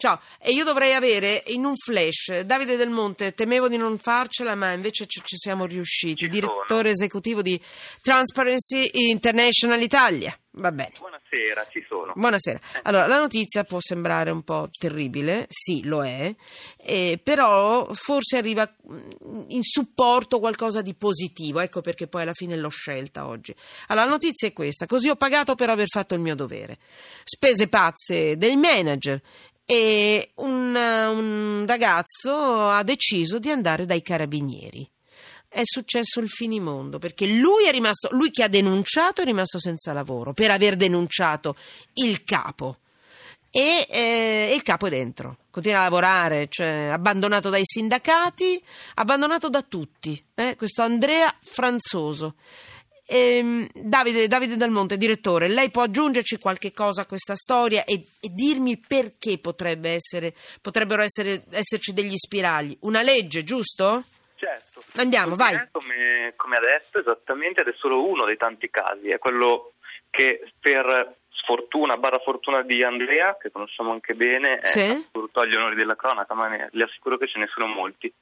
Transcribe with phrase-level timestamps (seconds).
[0.00, 4.54] Ciao, e io dovrei avere in un flash Davide Del Monte, temevo di non farcela,
[4.54, 7.60] ma invece ci, ci siamo riusciti, Ci direttore esecutivo di
[8.00, 10.34] Transparency International Italia.
[10.52, 10.94] Va bene.
[10.98, 12.14] Buonasera, ci sono.
[12.16, 12.58] Buonasera.
[12.84, 16.34] Allora, la notizia può sembrare un po' terribile, sì, lo è,
[16.82, 22.56] eh, però forse arriva mm, in supporto qualcosa di positivo, ecco perché poi alla fine
[22.56, 23.54] l'ho scelta oggi.
[23.88, 26.78] Allora, la notizia è questa, così ho pagato per aver fatto il mio dovere.
[27.22, 29.20] Spese pazze del manager
[29.72, 34.90] e un, un ragazzo ha deciso di andare dai carabinieri
[35.48, 39.92] è successo il finimondo perché lui è rimasto, lui che ha denunciato è rimasto senza
[39.92, 41.54] lavoro per aver denunciato
[41.94, 42.78] il capo.
[43.52, 48.62] E eh, il capo è dentro, continua a lavorare, cioè abbandonato dai sindacati,
[48.94, 50.24] abbandonato da tutti.
[50.34, 52.36] eh, Questo Andrea Franzoso.
[53.12, 57.94] Ehm, Davide, Davide Del Monte, direttore, lei può aggiungerci qualche cosa a questa storia e,
[58.20, 62.76] e dirmi perché potrebbe essere, potrebbero essere, esserci degli spiragli?
[62.82, 64.04] Una legge, giusto?
[64.36, 64.82] Certo.
[64.96, 65.58] Andiamo, vai.
[65.72, 69.08] Come, come ha detto, esattamente, ed è solo uno dei tanti casi.
[69.08, 69.72] È quello
[70.08, 74.80] che per sfortuna, barra fortuna di Andrea, che conosciamo anche bene, è Sì.
[75.08, 78.12] assoluto agli onori della cronaca, ma ne- le assicuro che ce ne sono molti.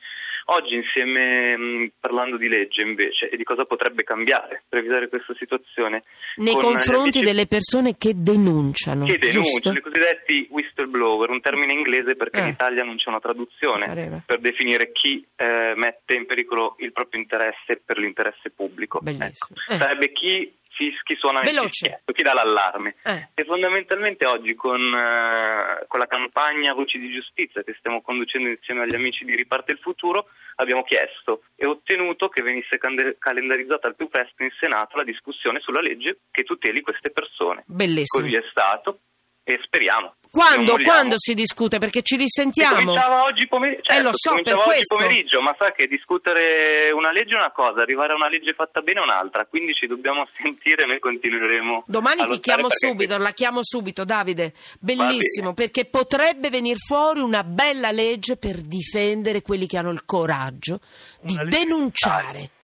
[0.51, 5.35] Oggi insieme, mh, parlando di legge invece, e di cosa potrebbe cambiare per evitare questa
[5.39, 6.05] situazione,
[6.37, 12.15] Nei con confronti delle persone che denunciano, che denunciano, i cosiddetti whistleblower, un termine inglese
[12.15, 12.43] perché Eh.
[12.45, 17.21] in Italia non c'è una traduzione per definire chi eh, mette in pericolo il proprio
[17.21, 19.01] interesse per l'interesse pubblico.
[19.03, 19.59] Bellissimo.
[19.67, 19.73] Ecco.
[19.75, 19.77] Eh.
[19.77, 21.69] Sarebbe chi, chi, chi suona nel Veloce.
[21.69, 22.95] fischietto, chi dà l'allarme.
[23.05, 23.29] Eh.
[23.35, 28.83] E fondamentalmente oggi con, eh, con la campagna Voci di Giustizia che stiamo conducendo insieme
[28.83, 34.09] agli amici di Riparte il Futuro abbiamo chiesto e ottenuto che venisse calendarizzata al più
[34.09, 37.65] presto in Senato la discussione sulla legge che tuteli queste persone.
[37.67, 38.25] Bellissimo.
[38.25, 39.01] Così è stato
[39.55, 40.15] e speriamo.
[40.31, 41.79] Quando, quando si discute?
[41.79, 42.85] Perché ci risentiamo.
[42.85, 44.97] cominciava oggi pomeriggio, certo, Eh, lo si so, per oggi questo.
[44.97, 48.83] pomeriggio, ma sa che discutere una legge è una cosa, arrivare a una legge fatta
[48.83, 53.17] bene è un'altra, quindi ci dobbiamo sentire e noi continueremo Domani ti chiamo perché- subito,
[53.17, 54.53] la chiamo subito, Davide.
[54.79, 60.81] Bellissimo, perché potrebbe venire fuori una bella legge per difendere quelli che hanno il coraggio
[61.23, 62.51] di denunciare.